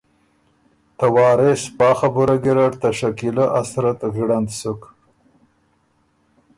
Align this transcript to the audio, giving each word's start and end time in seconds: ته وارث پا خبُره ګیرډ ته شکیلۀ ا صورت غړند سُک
ته 0.97 1.05
وارث 1.15 1.63
پا 1.77 1.89
خبُره 1.99 2.35
ګیرډ 2.43 2.73
ته 2.81 2.89
شکیلۀ 2.99 3.45
ا 3.59 3.61
صورت 3.71 3.99
غړند 4.15 4.49
سُک 4.59 4.81